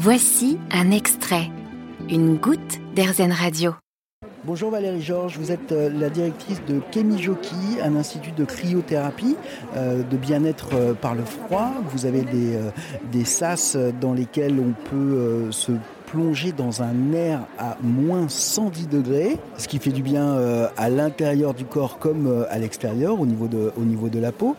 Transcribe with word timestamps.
Voici 0.00 0.60
un 0.70 0.92
extrait, 0.92 1.50
une 2.08 2.36
goutte 2.36 2.78
d'Airzen 2.94 3.32
Radio. 3.32 3.74
Bonjour 4.44 4.70
Valérie 4.70 5.02
Georges, 5.02 5.36
vous 5.36 5.50
êtes 5.50 5.72
euh, 5.72 5.90
la 5.90 6.08
directrice 6.08 6.62
de 6.68 6.78
Kemijoki, 6.92 7.80
un 7.82 7.96
institut 7.96 8.30
de 8.30 8.44
cryothérapie, 8.44 9.34
euh, 9.74 10.04
de 10.04 10.16
bien-être 10.16 10.68
euh, 10.74 10.94
par 10.94 11.16
le 11.16 11.24
froid. 11.24 11.72
Vous 11.92 12.06
avez 12.06 12.22
des, 12.22 13.24
sas 13.24 13.76
dans 14.00 14.12
lesquels 14.12 14.60
on 14.60 14.72
peut 14.88 15.50
se 15.50 15.72
plonger 16.10 16.52
dans 16.52 16.82
un 16.82 17.12
air 17.12 17.40
à 17.58 17.76
moins 17.82 18.28
110 18.28 18.88
degrés, 18.88 19.38
ce 19.56 19.68
qui 19.68 19.78
fait 19.78 19.90
du 19.90 20.02
bien 20.02 20.38
à 20.76 20.88
l'intérieur 20.88 21.54
du 21.54 21.64
corps 21.64 21.98
comme 21.98 22.46
à 22.50 22.58
l'extérieur, 22.58 23.20
au, 23.20 23.26
niveau 23.26 23.46
de, 23.46 23.72
au 23.76 23.82
niveau 23.82 24.08
de 24.08 24.18
la 24.18 24.32
peau. 24.32 24.56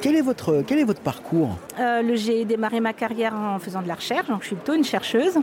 Quel 0.00 0.16
est 0.16 0.22
votre, 0.22 0.62
quel 0.66 0.78
est 0.78 0.84
votre 0.84 1.00
parcours? 1.00 1.56
J'ai 2.14 2.44
démarré 2.44 2.80
ma 2.80 2.92
carrière 2.92 3.34
en 3.34 3.58
faisant 3.58 3.82
de 3.82 3.88
la 3.88 3.94
recherche, 3.94 4.28
donc 4.28 4.42
je 4.42 4.48
suis 4.48 4.56
plutôt 4.56 4.74
une 4.74 4.84
chercheuse. 4.84 5.38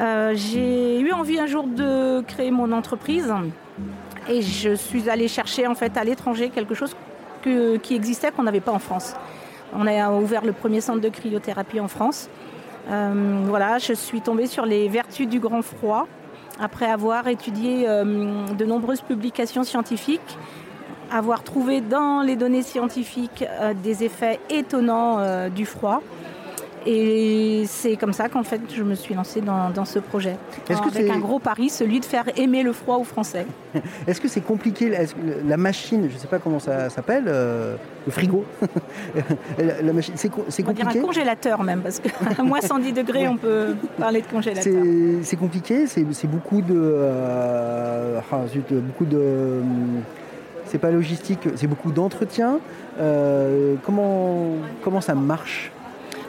Euh, 0.00 0.32
j'ai 0.34 1.00
eu 1.00 1.12
envie 1.12 1.38
un 1.38 1.46
jour 1.46 1.64
de 1.64 2.20
créer 2.22 2.50
mon 2.50 2.70
entreprise 2.70 3.32
et 4.28 4.42
je 4.42 4.74
suis 4.74 5.10
allée 5.10 5.26
chercher 5.26 5.66
en 5.66 5.74
fait 5.74 5.96
à 5.96 6.04
l'étranger 6.04 6.50
quelque 6.50 6.74
chose 6.74 6.94
qui 7.82 7.94
existait 7.94 8.30
qu'on 8.30 8.42
n'avait 8.42 8.60
pas 8.60 8.72
en 8.72 8.78
France. 8.78 9.14
On 9.72 9.86
a 9.86 10.10
ouvert 10.12 10.44
le 10.44 10.52
premier 10.52 10.80
centre 10.80 11.00
de 11.00 11.08
cryothérapie 11.08 11.80
en 11.80 11.88
France. 11.88 12.28
Euh, 12.90 13.44
voilà, 13.46 13.78
je 13.78 13.92
suis 13.92 14.20
tombée 14.20 14.46
sur 14.46 14.64
les 14.64 14.88
vertus 14.88 15.28
du 15.28 15.40
grand 15.40 15.62
froid 15.62 16.06
après 16.60 16.86
avoir 16.86 17.28
étudié 17.28 17.84
euh, 17.86 18.46
de 18.48 18.64
nombreuses 18.64 19.02
publications 19.02 19.62
scientifiques, 19.62 20.38
avoir 21.10 21.42
trouvé 21.42 21.80
dans 21.80 22.22
les 22.22 22.36
données 22.36 22.62
scientifiques 22.62 23.44
des 23.82 24.04
effets 24.04 24.40
étonnants 24.50 25.48
du 25.48 25.64
froid. 25.64 26.02
Et 26.90 27.64
c'est 27.66 27.96
comme 27.96 28.14
ça 28.14 28.30
qu'en 28.30 28.42
fait 28.42 28.62
je 28.74 28.82
me 28.82 28.94
suis 28.94 29.14
lancée 29.14 29.42
dans, 29.42 29.84
ce 29.84 29.98
projet. 29.98 30.36
avec 30.70 31.10
un 31.10 31.18
gros 31.18 31.38
pari, 31.38 31.68
celui 31.68 32.00
de 32.00 32.04
faire 32.06 32.24
aimer 32.36 32.62
le 32.62 32.72
froid 32.72 32.96
aux 32.96 33.04
Français. 33.04 33.46
Est-ce 34.06 34.22
que 34.22 34.26
c'est 34.26 34.40
compliqué 34.40 34.90
La 35.46 35.58
machine, 35.58 36.08
je 36.08 36.14
ne 36.14 36.18
sais 36.18 36.26
pas 36.26 36.38
comment 36.38 36.58
ça 36.58 36.88
s'appelle, 36.88 37.24
euh, 37.26 37.76
le 38.06 38.10
frigo. 38.10 38.42
la, 39.58 39.92
machine, 39.92 40.14
c'est, 40.16 40.30
compliqué. 40.30 40.64
On 40.66 40.72
va 40.72 40.92
dire 40.92 41.02
un 41.02 41.04
congélateur 41.04 41.62
même, 41.62 41.82
parce 41.82 42.00
qu'à 42.00 42.42
moins 42.42 42.62
110 42.62 42.92
degrés, 42.94 43.28
on 43.28 43.36
peut 43.36 43.76
parler 43.98 44.22
de 44.22 44.26
congélateur. 44.26 44.72
C'est, 45.22 45.36
compliqué, 45.36 45.86
c'est, 45.86 46.04
beaucoup 46.26 46.62
de, 46.62 46.74
euh, 46.74 48.18
ah, 48.32 48.44
beaucoup 48.70 49.04
de 49.04 49.60
c'est 50.64 50.78
pas 50.78 50.90
logistique, 50.90 51.48
c'est 51.56 51.66
beaucoup 51.66 51.92
d'entretien. 51.92 52.60
Euh, 52.98 53.74
comment, 53.84 54.52
comment 54.82 55.00
ça 55.00 55.14
marche? 55.14 55.70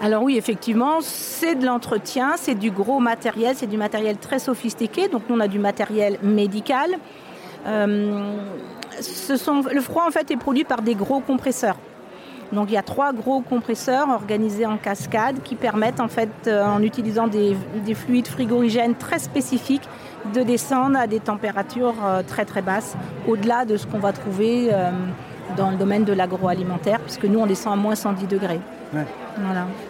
Alors 0.00 0.22
oui, 0.22 0.36
effectivement, 0.36 1.00
c'est 1.00 1.56
de 1.56 1.66
l'entretien, 1.66 2.34
c'est 2.36 2.54
du 2.54 2.70
gros 2.70 3.00
matériel, 3.00 3.56
c'est 3.56 3.66
du 3.66 3.76
matériel 3.76 4.16
très 4.16 4.38
sophistiqué. 4.38 5.08
Donc 5.08 5.22
nous, 5.28 5.36
on 5.36 5.40
a 5.40 5.48
du 5.48 5.58
matériel 5.58 6.18
médical. 6.22 6.90
Euh, 7.66 8.36
le 9.28 9.80
froid, 9.80 10.04
en 10.06 10.10
fait, 10.12 10.30
est 10.30 10.36
produit 10.36 10.62
par 10.62 10.82
des 10.82 10.94
gros 10.94 11.18
compresseurs. 11.20 11.76
Donc 12.52 12.70
il 12.70 12.74
y 12.74 12.78
a 12.78 12.82
trois 12.82 13.12
gros 13.12 13.40
compresseurs 13.40 14.08
organisés 14.08 14.64
en 14.64 14.78
cascade 14.78 15.42
qui 15.42 15.56
permettent, 15.56 16.00
en 16.00 16.08
fait, 16.08 16.30
euh, 16.46 16.64
en 16.64 16.80
utilisant 16.82 17.26
des, 17.26 17.56
fluides 17.94 18.28
frigorigènes 18.28 18.94
très 18.94 19.18
spécifiques, 19.18 19.88
de 20.32 20.42
descendre 20.44 20.96
à 20.96 21.08
des 21.08 21.20
températures 21.20 21.96
euh, 22.04 22.22
très 22.26 22.44
très 22.44 22.62
basses, 22.62 22.96
au-delà 23.26 23.64
de 23.64 23.76
ce 23.76 23.86
qu'on 23.86 23.98
va 23.98 24.12
trouver 24.12 24.70
dans 25.56 25.70
le 25.70 25.76
domaine 25.76 26.04
de 26.04 26.12
l'agroalimentaire, 26.12 27.00
puisque 27.00 27.24
nous, 27.24 27.40
on 27.40 27.46
descend 27.46 27.72
à 27.72 27.76
moins 27.76 27.96
110 27.96 28.26
degrés. 28.28 28.60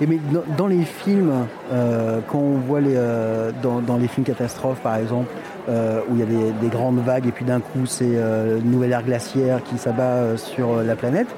Et 0.00 0.06
mais 0.06 0.18
dans, 0.56 0.66
les 0.66 0.84
films, 0.84 1.46
euh, 1.72 2.20
quand 2.28 2.38
on 2.38 2.58
voit 2.58 2.80
les, 2.80 2.94
euh, 2.96 3.50
dans, 3.62 3.96
les 3.96 4.08
films 4.08 4.24
catastrophes 4.24 4.80
par 4.80 4.96
exemple, 4.96 5.28
euh, 5.68 6.00
où 6.08 6.14
il 6.14 6.20
y 6.20 6.22
a 6.22 6.52
des, 6.60 6.68
grandes 6.68 7.00
vagues 7.00 7.26
et 7.26 7.32
puis 7.32 7.44
d'un 7.44 7.60
coup 7.60 7.86
c'est 7.86 8.14
une 8.14 8.70
nouvelle 8.70 8.92
ère 8.92 9.02
glaciaire 9.02 9.62
qui 9.62 9.78
s'abat 9.78 10.36
sur 10.36 10.82
la 10.82 10.96
planète, 10.96 11.28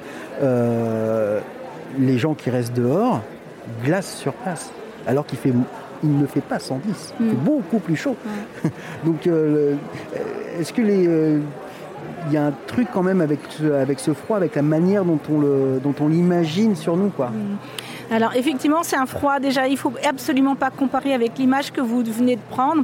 les 0.41 2.17
gens 2.17 2.33
qui 2.33 2.49
restent 2.49 2.75
dehors 2.75 3.21
glacent 3.83 4.15
sur 4.15 4.33
place, 4.33 4.71
alors 5.07 5.25
qu'il 5.25 5.37
fait 5.37 5.53
il 6.01 6.17
ne 6.17 6.25
fait 6.25 6.39
pas 6.39 6.59
110, 6.59 7.13
il 7.19 7.25
fait 7.27 7.33
mm. 7.33 7.37
beaucoup 7.39 7.79
plus 7.79 7.97
chaud. 7.97 8.15
Donc 9.03 9.27
est-ce 9.27 10.71
que 10.71 10.81
les 10.81 11.41
il 12.27 12.33
y 12.33 12.37
a 12.37 12.45
un 12.45 12.53
truc 12.67 12.87
quand 12.93 13.03
même 13.03 13.21
avec 13.21 13.39
ce, 13.49 13.71
avec 13.71 13.99
ce 13.99 14.13
froid, 14.13 14.37
avec 14.37 14.55
la 14.55 14.61
manière 14.61 15.05
dont 15.05 15.19
on, 15.31 15.39
le, 15.39 15.79
dont 15.81 15.95
on 15.99 16.07
l'imagine 16.07 16.75
sur 16.75 16.95
nous. 16.95 17.09
Quoi. 17.09 17.31
Alors 18.11 18.35
effectivement, 18.35 18.83
c'est 18.83 18.95
un 18.95 19.05
froid 19.05 19.39
déjà, 19.39 19.67
il 19.67 19.73
ne 19.73 19.77
faut 19.77 19.93
absolument 20.07 20.55
pas 20.55 20.69
comparer 20.69 21.13
avec 21.13 21.37
l'image 21.37 21.71
que 21.71 21.81
vous 21.81 22.03
venez 22.03 22.35
de 22.35 22.41
prendre. 22.49 22.83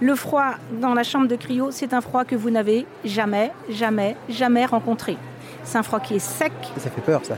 Le 0.00 0.14
froid 0.16 0.56
dans 0.80 0.92
la 0.92 1.04
chambre 1.04 1.28
de 1.28 1.36
cryo, 1.36 1.70
c'est 1.70 1.94
un 1.94 2.00
froid 2.00 2.24
que 2.24 2.34
vous 2.34 2.50
n'avez 2.50 2.84
jamais, 3.04 3.52
jamais, 3.70 4.16
jamais 4.28 4.66
rencontré. 4.66 5.16
C'est 5.62 5.78
un 5.78 5.82
froid 5.82 6.00
qui 6.00 6.16
est 6.16 6.18
sec. 6.18 6.52
Ça 6.76 6.90
fait 6.90 7.00
peur 7.00 7.20
ça. 7.24 7.36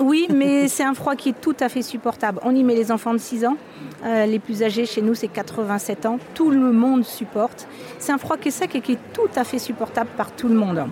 Oui, 0.00 0.26
mais 0.32 0.68
c'est 0.74 0.82
un 0.82 0.94
froid 0.94 1.14
qui 1.14 1.30
est 1.30 1.40
tout 1.40 1.56
à 1.60 1.68
fait 1.68 1.82
supportable. 1.82 2.40
On 2.42 2.54
y 2.54 2.62
met 2.64 2.74
les 2.74 2.90
enfants 2.92 3.12
de 3.12 3.18
6 3.18 3.46
ans. 3.46 3.56
Euh, 4.04 4.26
les 4.26 4.38
plus 4.38 4.62
âgés 4.62 4.86
chez 4.86 5.02
nous, 5.02 5.14
c'est 5.14 5.28
87 5.28 6.06
ans. 6.06 6.18
Tout 6.34 6.50
le 6.50 6.72
monde 6.72 7.04
supporte. 7.04 7.66
C'est 7.98 8.12
un 8.12 8.18
froid 8.18 8.36
qui 8.36 8.48
est 8.48 8.52
sec 8.52 8.74
et 8.74 8.80
qui 8.80 8.92
est 8.92 9.12
tout 9.12 9.30
à 9.36 9.44
fait 9.44 9.58
supportable 9.58 10.10
par 10.16 10.32
tout 10.32 10.48
le 10.48 10.54
monde. 10.54 10.86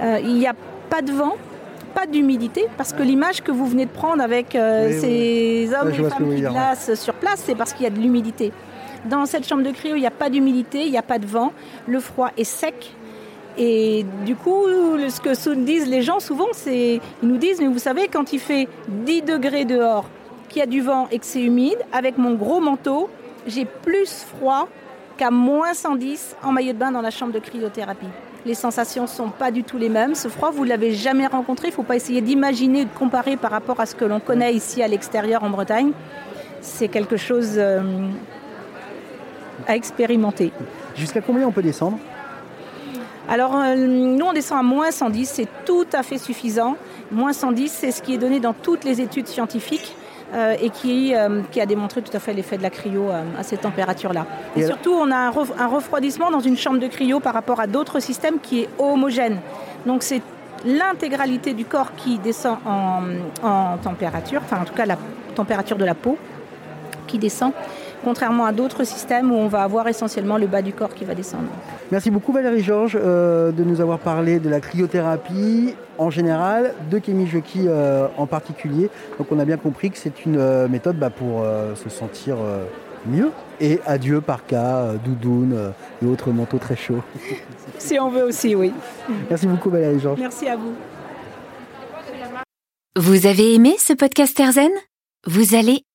Euh, 0.00 0.18
il 0.22 0.34
n'y 0.34 0.46
a 0.46 0.54
pas 0.90 1.02
de 1.02 1.12
vent, 1.12 1.36
pas 1.94 2.06
d'humidité, 2.06 2.66
parce 2.76 2.92
que 2.92 3.02
l'image 3.02 3.42
que 3.42 3.52
vous 3.52 3.66
venez 3.66 3.86
de 3.86 3.90
prendre 3.90 4.22
avec 4.22 4.54
euh, 4.54 4.90
ces 5.00 5.70
hommes 5.74 5.90
et 5.90 6.08
femmes 6.08 6.34
qui 6.34 6.40
glacent 6.40 6.94
sur 6.94 7.14
place, 7.14 7.42
c'est 7.44 7.54
parce 7.54 7.72
qu'il 7.72 7.84
y 7.84 7.86
a 7.86 7.90
de 7.90 8.00
l'humidité. 8.00 8.52
Dans 9.04 9.26
cette 9.26 9.46
chambre 9.46 9.62
de 9.62 9.70
cryo, 9.70 9.96
il 9.96 10.00
n'y 10.00 10.06
a 10.06 10.10
pas 10.10 10.30
d'humidité, 10.30 10.84
il 10.84 10.90
n'y 10.90 10.98
a 10.98 11.02
pas 11.02 11.18
de 11.18 11.26
vent. 11.26 11.52
Le 11.86 12.00
froid 12.00 12.30
est 12.38 12.44
sec, 12.44 12.94
et 13.56 14.04
du 14.24 14.34
coup, 14.34 14.66
ce 15.08 15.20
que 15.20 15.54
disent 15.54 15.88
les 15.88 16.02
gens 16.02 16.20
souvent, 16.20 16.48
c'est 16.52 17.00
ils 17.22 17.28
nous 17.28 17.36
disent, 17.36 17.60
mais 17.60 17.68
vous 17.68 17.78
savez, 17.78 18.08
quand 18.08 18.32
il 18.32 18.40
fait 18.40 18.68
10 18.88 19.22
degrés 19.22 19.64
dehors, 19.64 20.06
qu'il 20.48 20.60
y 20.60 20.62
a 20.62 20.66
du 20.66 20.80
vent 20.80 21.08
et 21.10 21.18
que 21.18 21.26
c'est 21.26 21.42
humide, 21.42 21.78
avec 21.92 22.18
mon 22.18 22.34
gros 22.34 22.60
manteau, 22.60 23.08
j'ai 23.46 23.64
plus 23.64 24.24
froid 24.24 24.68
qu'à 25.16 25.30
moins 25.30 25.74
110 25.74 26.36
en 26.42 26.52
maillot 26.52 26.72
de 26.72 26.78
bain 26.78 26.90
dans 26.90 27.00
la 27.00 27.10
chambre 27.10 27.32
de 27.32 27.38
cryothérapie. 27.38 28.06
Les 28.46 28.54
sensations 28.54 29.02
ne 29.02 29.08
sont 29.08 29.30
pas 29.30 29.50
du 29.50 29.64
tout 29.64 29.78
les 29.78 29.88
mêmes. 29.88 30.14
Ce 30.14 30.28
froid, 30.28 30.50
vous 30.50 30.64
ne 30.64 30.68
l'avez 30.68 30.92
jamais 30.92 31.26
rencontré. 31.26 31.68
Il 31.68 31.70
ne 31.70 31.76
faut 31.76 31.82
pas 31.82 31.96
essayer 31.96 32.20
d'imaginer, 32.20 32.84
de 32.84 32.90
comparer 32.90 33.36
par 33.36 33.50
rapport 33.50 33.80
à 33.80 33.86
ce 33.86 33.94
que 33.94 34.04
l'on 34.04 34.20
connaît 34.20 34.54
ici 34.54 34.82
à 34.82 34.88
l'extérieur 34.88 35.44
en 35.44 35.50
Bretagne. 35.50 35.92
C'est 36.60 36.88
quelque 36.88 37.16
chose 37.16 37.54
euh, 37.56 37.80
à 39.66 39.76
expérimenter. 39.76 40.52
Jusqu'à 40.94 41.22
combien 41.22 41.46
on 41.46 41.52
peut 41.52 41.62
descendre? 41.62 41.98
Alors, 43.28 43.56
euh, 43.56 43.74
nous, 43.74 44.24
on 44.24 44.32
descend 44.32 44.58
à 44.58 44.62
moins 44.62 44.90
110, 44.90 45.26
c'est 45.28 45.48
tout 45.64 45.86
à 45.92 46.02
fait 46.02 46.18
suffisant. 46.18 46.76
Moins 47.10 47.32
110, 47.32 47.72
c'est 47.72 47.90
ce 47.90 48.02
qui 48.02 48.14
est 48.14 48.18
donné 48.18 48.40
dans 48.40 48.52
toutes 48.52 48.84
les 48.84 49.00
études 49.00 49.28
scientifiques. 49.28 49.96
Euh, 50.32 50.56
et 50.60 50.70
qui, 50.70 51.14
euh, 51.14 51.42
qui, 51.52 51.60
a 51.60 51.66
démontré 51.66 52.02
tout 52.02 52.16
à 52.16 52.18
fait 52.18 52.32
l'effet 52.32 52.56
de 52.58 52.62
la 52.62 52.70
cryo 52.70 53.08
à 53.38 53.44
cette 53.44 53.60
température-là. 53.60 54.26
Et, 54.56 54.64
surtout, 54.64 54.90
on 54.90 55.12
a 55.12 55.16
un, 55.16 55.30
refroidissement 55.30 56.32
dans 56.32 56.40
une 56.40 56.56
chambre 56.56 56.80
de 56.80 56.88
cryo 56.88 57.20
par 57.20 57.34
rapport 57.34 57.60
à 57.60 57.68
d'autres 57.68 58.00
systèmes 58.00 58.40
qui 58.42 58.62
est 58.62 58.68
homogène. 58.78 59.38
Donc 59.86 60.02
c'est 60.02 60.22
l'intégralité 60.64 61.52
du 61.52 61.64
corps 61.66 61.94
qui 61.94 62.18
descend 62.18 62.56
en, 62.66 63.02
en, 63.46 63.76
température, 63.76 64.40
enfin 64.42 64.62
en 64.62 64.64
tout 64.64 64.74
cas 64.74 64.86
la 64.86 64.96
température 65.36 65.76
de 65.76 65.84
la 65.84 65.94
peau 65.94 66.18
qui 67.06 67.18
descend 67.18 67.52
contrairement 68.04 68.44
à 68.44 68.52
d'autres 68.52 68.84
systèmes 68.84 69.32
où 69.32 69.34
on 69.34 69.48
va 69.48 69.62
avoir 69.62 69.88
essentiellement 69.88 70.38
le 70.38 70.46
bas 70.46 70.62
du 70.62 70.72
corps 70.72 70.94
qui 70.94 71.04
va 71.04 71.14
descendre. 71.14 71.48
Merci 71.90 72.10
beaucoup 72.10 72.32
Valérie 72.32 72.62
Georges 72.62 72.98
euh, 73.00 73.50
de 73.50 73.64
nous 73.64 73.80
avoir 73.80 73.98
parlé 73.98 74.38
de 74.38 74.48
la 74.48 74.60
cryothérapie 74.60 75.74
en 75.98 76.10
général, 76.10 76.74
de 76.90 76.98
Kémy 76.98 77.26
Joki 77.26 77.66
euh, 77.66 78.06
en 78.16 78.26
particulier. 78.26 78.90
Donc 79.18 79.28
on 79.30 79.38
a 79.38 79.44
bien 79.44 79.56
compris 79.56 79.90
que 79.90 79.98
c'est 79.98 80.24
une 80.26 80.38
euh, 80.38 80.68
méthode 80.68 80.96
bah, 80.96 81.10
pour 81.10 81.44
se 81.74 81.88
sentir 81.88 82.36
mieux. 83.06 83.30
Et 83.60 83.80
adieu 83.86 84.20
par 84.20 84.46
cas, 84.46 84.92
doudoune 85.04 85.72
et 86.02 86.06
autres 86.06 86.30
manteaux 86.30 86.58
très 86.58 86.76
chauds. 86.76 87.02
si 87.78 87.98
on 87.98 88.10
veut 88.10 88.24
aussi, 88.24 88.54
oui. 88.54 88.72
Merci 89.30 89.46
beaucoup 89.46 89.70
Valérie 89.70 90.00
Georges. 90.00 90.20
Merci 90.20 90.48
à 90.48 90.56
vous. 90.56 90.74
Vous 92.96 93.26
avez 93.26 93.54
aimé 93.54 93.74
ce 93.78 93.92
podcast 93.92 94.38
Erzen 94.38 94.70
Vous 95.26 95.56
allez 95.56 95.82